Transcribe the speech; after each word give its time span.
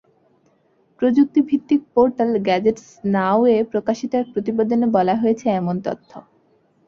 প্রযুক্তিভিত্তিক 1.01 1.81
portal 1.93 2.31
gadgets 2.39 2.85
now 3.13 3.39
এ 3.47 3.69
প্রকাশিত 3.71 4.11
এক 4.15 4.27
প্রতিবেদনে 4.33 4.87
বলা 4.95 5.15
হয়েছে 5.15 5.45
এমন 5.51 5.75
তথ্য। 5.81 6.11